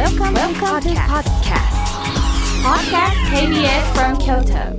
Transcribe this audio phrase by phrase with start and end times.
[0.00, 1.76] Welcome, Welcome to podcast.
[2.64, 4.72] Podcast KBS from Kyoto.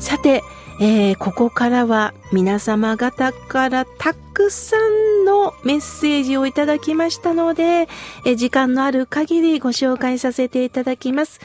[0.00, 0.42] さて、
[0.80, 11.38] えーここからは皆様方からたくさんのメッセージをいただきましたので、えー時間のある限りご紹介させていただきます。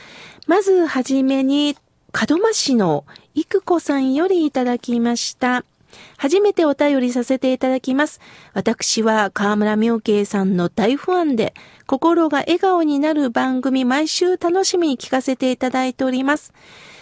[0.48, 1.78] まずはじめに、
[2.28, 3.05] 門真市の
[3.36, 5.64] 育子さんよりいただきました。
[6.18, 8.20] 初めてお便りさせていただきます。
[8.54, 11.54] 私は河村明慶さんの大ファンで、
[11.86, 16.54] 心が笑顔になる番組毎週楽しみに聞かせていただいております。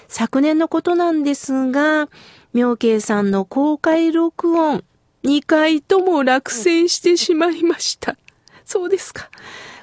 [0.08, 2.10] 昨年のことなんですが、
[2.54, 4.84] 妙慶さんの公開録音、
[5.24, 8.18] 2回とも落選してしまいました。
[8.66, 9.30] そうですか。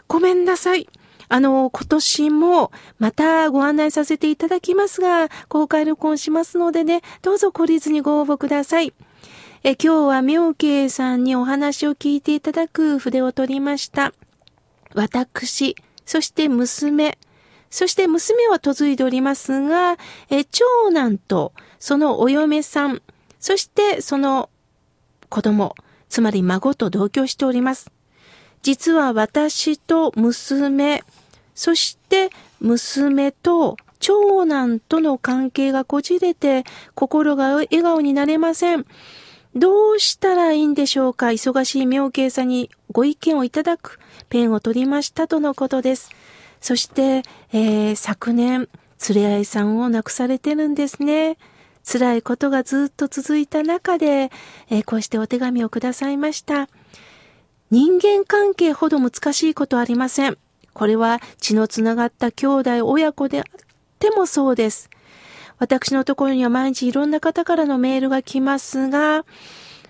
[0.07, 0.89] ごめんなさい。
[1.29, 8.93] あの、今年もまたご案内させていただきますが、公開録音しますのでね、どうぞ懲りずにご応募ください。
[9.65, 14.15] え今日は妙慶さんにお話を聞いていただく筆を取りました。
[14.95, 15.77] 私、
[16.07, 17.19] そして娘、
[17.69, 19.99] そして娘は嫁いでおりますが、
[20.31, 23.03] え長男とそのお嫁さん、
[23.41, 24.49] そしてその
[25.29, 25.75] 子供、
[26.09, 27.91] つまり孫と同居しております。
[28.63, 31.03] 実は私と娘、
[31.55, 36.65] そして娘と長男との関係がこじれて
[36.95, 38.87] 心が笑顔になれません。
[39.55, 41.29] どうしたらいいんでしょうか？
[41.29, 43.99] 忙しい妙慶さんにご意見をいただく
[44.29, 46.11] ペンを取りましたとのことです。
[46.61, 48.69] そして、えー昨年、
[49.09, 51.39] 連れ合いさんを亡くされてるんですね。
[51.85, 54.31] 辛いことがずっと続いた中で、
[54.69, 56.69] えーこうしてお手紙をくださいました。
[57.71, 60.39] 人間関係ほど難しいことありません。
[60.73, 63.45] これは血のつながった兄弟、親子であっ
[63.99, 64.89] てもそうです。
[65.59, 69.27] 私のところには毎日いろんな方からのメールが来ますが、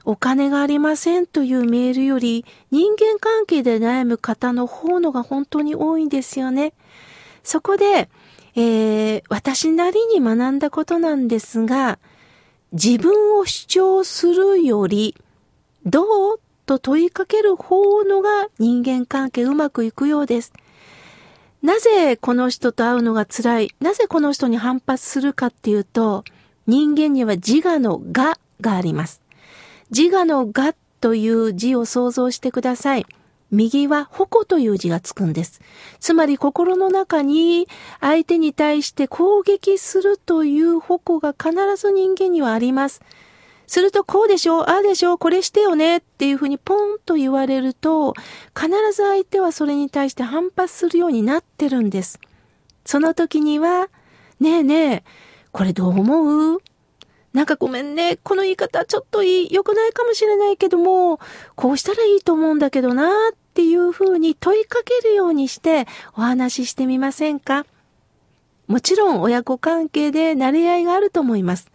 [0.04, 6.72] お金がありませんというメールより人間関係で悩む方の方のが本当に多いんですよね。
[7.44, 8.08] そこで、
[8.56, 11.98] えー私なりに学んだことなんですが、
[12.72, 15.14] 自分を主張するより、
[15.84, 16.40] どう？
[16.68, 20.52] と問いかける方のが人間関係うまくいくようです。
[21.62, 23.70] なぜこの人と会うのが辛い？
[23.80, 26.24] なぜこの人に反発するかっていうと、
[26.66, 29.22] 人間には自我の我があります。
[29.90, 33.06] 自我の我という字を想像してください。
[33.50, 35.62] 右は矛という字がつくんです。
[36.00, 37.66] つまり心の中に
[37.98, 43.00] 相手に対して攻撃するという矛が必ず人間にはあります。
[43.68, 48.14] するとこうでしょう、ああでしょう、これしてよねっていうふうにポンと言われると、
[48.58, 52.18] 必ず相手はそれに対して反発するようになってるんです。
[52.84, 53.88] その時には、
[54.40, 55.04] ねえねえ、
[55.52, 56.62] これどう思う？
[57.34, 61.20] なんかごめんね、この言い方ちょっといい、良くないかもしれないけども、
[61.54, 65.86] こうしたらいいと思うんだけどなっていうふうに問いかけるようにして
[66.16, 67.66] お話ししてみませんか？
[68.66, 71.70] もちろん親子関係で慣れ合いがあると思います。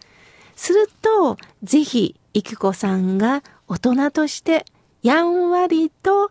[0.56, 4.64] すると、ぜひ、いきこさんが大人として、
[5.02, 6.30] やんわりと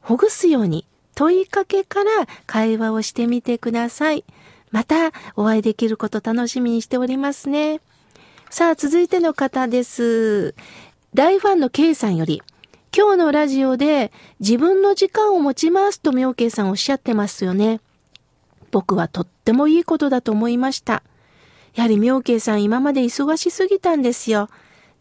[0.00, 2.10] ほぐすように問いかけから
[2.46, 4.24] 会話をしてみてください。
[4.70, 7.80] またお会いできること楽しみにしておりますね。
[8.50, 10.54] さあ、続いての方です。
[11.14, 12.42] 大ファンの K さんより、
[12.96, 17.80] 今日のラジオで自分の時間を持ちますと妙慶さんおっしゃってますよね。
[18.70, 21.02] 僕はとってもいいことだと思いました。
[21.74, 24.48] やはり妙慶さん今まで忙しすぎたんですよ。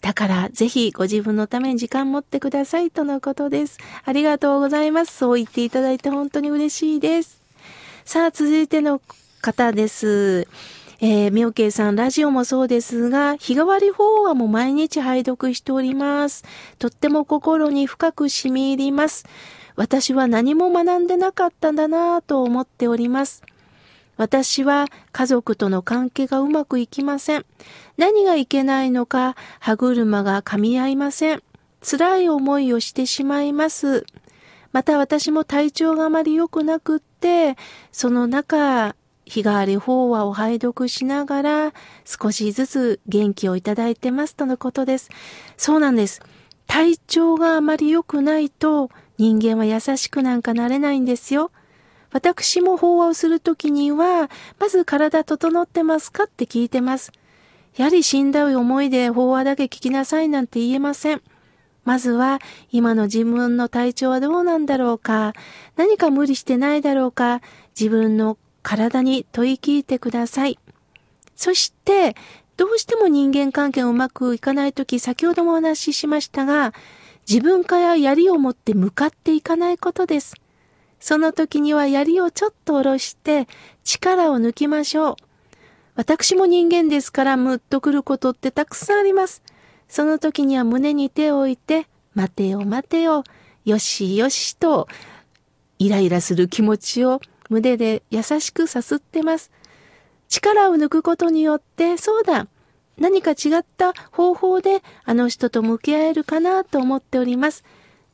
[0.01, 3.77] だからぜひご自分のために時間持ってくださいとのことです。
[4.03, 5.15] ありがとうございます。
[5.15, 7.41] そう言っていただいて本当に嬉しいです。
[8.03, 9.01] さあ続いての
[9.41, 10.47] 方です。
[11.03, 16.43] えー、妙慶さん、ラジオもそうですが、日替わり法話も毎日拝読しております。
[16.77, 19.25] とっても心に深く染み入ります。
[19.75, 23.41] 私は何も学んでなかったんだなぁと思っております。
[24.21, 27.45] 私は家族との関係がうまくいきません。
[27.97, 31.41] 何がいけないのか歯車が噛み合いません。
[31.83, 34.05] 辛い思いをしてしまいます。
[34.73, 37.57] また私も体調があまり良くなくって、
[37.91, 38.95] その中、
[39.25, 41.73] 日替わり法話を拝読しながら
[42.05, 45.09] 少しずつ元気をいただいてますとのことです。
[45.57, 46.21] そうなんです。
[46.67, 51.49] 体調があまり良くないと人間は優しくなんかなれないんですよ。
[52.11, 54.29] 私も法話をするときには、
[54.59, 57.11] まず体整ってますかって聞いてます。
[57.75, 61.21] やはり死んだ思いで法話だけ聞きなさいなんて言えません。
[61.83, 62.39] まずは
[62.71, 65.33] 今の自分の体調はどうなんだろうか、
[65.77, 67.41] 何か無理してないだろうか、
[67.79, 70.59] 自分の体に問い聞いてください。
[71.35, 72.15] そして、
[72.57, 76.73] どうしても人間関係うまくいかないとき、先ほどもお話ししましたが、
[77.27, 80.35] 自分から槍を持って向かっていかないことです。
[81.01, 83.49] その時には槍をちょっと下ろして
[83.83, 85.15] 力を抜きましょう。
[85.95, 89.43] 私も人間ですからムッとくることってたくさんあります。
[89.89, 93.25] その時には胸に手を置いて、待てよ待てよ、
[93.65, 94.87] よしよしと、
[95.79, 97.19] イライラする気持ちを
[97.49, 99.51] 胸で優しくさすってます。
[100.29, 102.47] 力を抜くことによって、そうだ、
[102.97, 107.63] 何か違った方法であの人と向き合えるかなと思っております。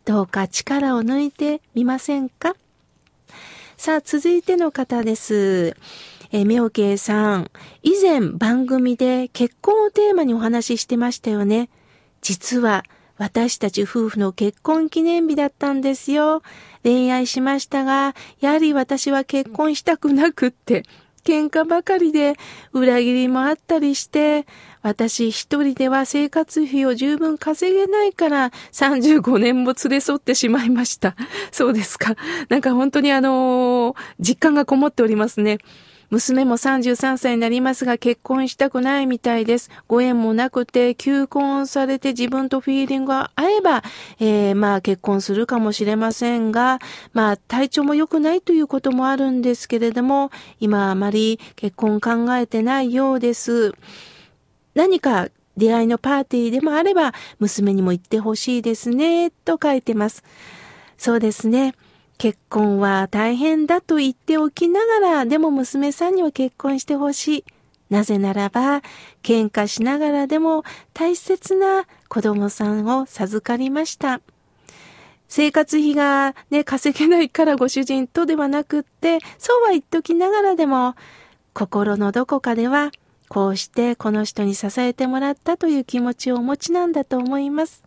[0.06, 2.56] どうか力を抜いてみませんか？
[3.77, 5.75] さあ、続いての方です。
[6.31, 7.51] えー、妙慶さん、
[7.83, 11.69] 以前番組で結婚をテーマにお話ししてましたよね。
[12.21, 12.85] 実は
[13.18, 16.41] 私たち夫婦の結婚記念日だったんですよ。
[16.81, 20.83] 恋愛しましたが、やはり私は結婚したくなくって、
[21.27, 22.35] 喧嘩ばかりで
[22.71, 24.47] 裏切りもあったりして、
[24.81, 31.18] 私一人では生活費を十分稼げないから35年も連れ添ってしまいました。
[31.51, 32.15] そうですか。
[32.47, 35.57] なんか本当にあのー、実感がこもっておりますね。
[36.09, 39.69] 娘も33歳になりますが結婚したくないみたいです。
[39.88, 43.83] ご縁もなくて、求婚されて自分とフィーリングが合えば、
[44.19, 46.80] えー、まあ結婚するかもしれませんが、
[47.12, 50.31] まあ体調も良くないということもあるんですけれども、
[50.62, 53.74] 今あまり結婚考えてないようです。
[54.75, 55.27] 何か
[55.57, 60.24] 出会いのパーティーでもあれば、娘にも行ってほしいですね、と書いてます。
[60.98, 61.74] そうですね。
[62.17, 67.45] 結婚は大変だと言っておきながら、でも娘さんには結婚してほしい。
[67.89, 68.81] なぜならば、
[69.23, 74.21] 喧嘩しながらでも大切な子供さんを授かりました。
[75.29, 80.95] 生活費がね、稼げないからご主人とではなくって、そうは言っときながらでも、
[81.53, 82.91] 心のどこかでは、
[83.29, 87.83] こうしてこの人に支えてもらったという気持ちをお持ちなんだと思います。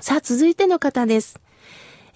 [0.00, 1.40] さあ、続いての方です。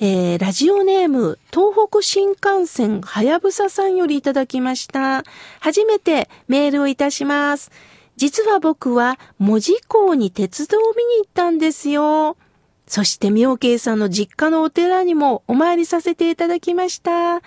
[0.03, 5.25] えー、ラジオネーム、東北新幹線はやぶささんよりいただきました。
[5.61, 7.71] 初めてメールをいたします。
[8.17, 12.39] 実は僕は文字港に鉄道を見に行ったんですよ。
[12.87, 17.43] そして妙慶さんの実家のお寺にもお参りさせていただきました。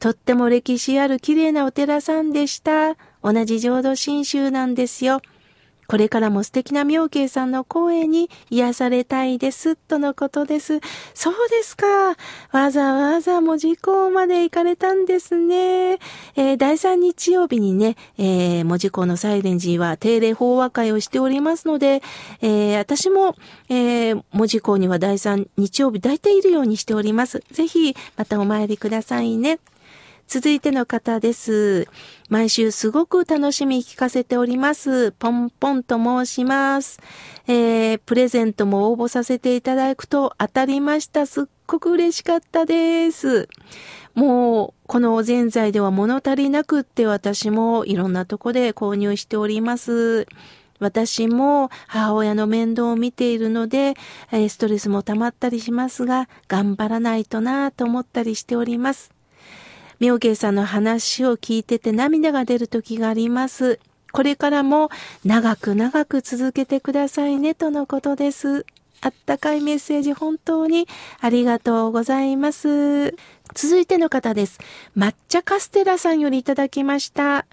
[0.00, 2.96] とっても歴史ある綺麗なお寺さんでした。
[3.22, 5.20] 同じ浄土真宗なんですよ。
[5.86, 10.80] これからも素敵な妙慶さんの声に癒されたいです、とのことです。
[11.14, 11.86] そうですか。
[12.50, 15.98] わざわざ文字港まで行かれたんですね。
[16.36, 22.02] えー、第3日曜日にね、えー、文字港のサイレンジーは定例法話会をしておりますので、
[22.40, 23.36] えー、私も、
[23.68, 27.42] えー、文字港には第3日曜日大体いるようにしております。
[27.50, 29.58] ぜひ、またお参りくださいね。
[30.32, 31.86] 続いての方です。
[32.30, 35.12] 毎週すごく楽しみ聞かせております。
[35.12, 37.00] ポンポンと申します。
[37.48, 41.26] えー、プレゼントも応募させていただくと当たりました。
[41.26, 43.46] すっごく嬉しかったです。
[44.14, 50.26] もう、このぜんざいでは物足りなくって私もいろんなとこで購入しております。
[50.78, 53.96] 私も母親の面倒を見ているので、
[54.48, 59.12] ストレスも溜まったりしますが、頑張らないとなぁと思ったりしております。
[60.02, 63.78] 妙慶さんの話を聞いてて涙が出る時があります。
[64.10, 64.90] これからも
[65.24, 68.66] 長く長く続けてくださいねとのことです。
[69.00, 70.88] あったかいメッセージ本当に
[71.20, 73.14] ありがとうございます。
[73.54, 74.58] 続いての方です。
[74.96, 77.46] 抹茶カステラさんよりいただきました。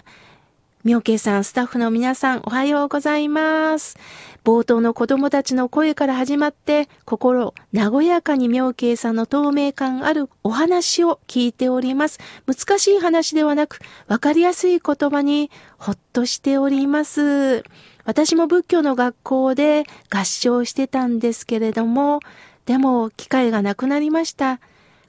[0.82, 3.98] 妙慶さん、スタッフの皆さん、おはようございます。
[4.44, 12.18] 冒頭の子供たちの声から始まって、心和やかに妙慶さんの透明感あるお話を聞いております。
[12.46, 17.62] 難しい話ではなく、わかりやすい言葉にほっとしております。
[18.06, 22.20] 私も仏教の学校で合唱してたんですけれども、
[22.64, 24.60] でも機会がなくなりました。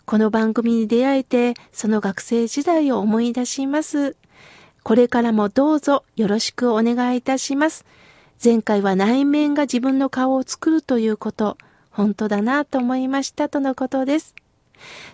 [0.05, 4.17] この番組に出会えて、その学生時代を思い出します。
[4.83, 7.85] これからもどうぞよろしくお願いいたします。
[8.43, 11.57] 前回は内面が自分の顔を作るということ、
[11.91, 14.33] 本当だなと思いましたとのことです。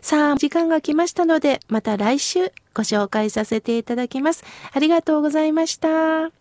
[0.01, 4.45] さあ、時間が来ましたので、また来週ご紹介させていただきます。
[4.71, 6.36] ありがとうございました。